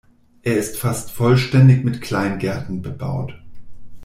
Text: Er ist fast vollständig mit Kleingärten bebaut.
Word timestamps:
Er 0.41 0.57
ist 0.57 0.79
fast 0.79 1.11
vollständig 1.11 1.83
mit 1.83 2.01
Kleingärten 2.01 2.81
bebaut. 2.81 3.35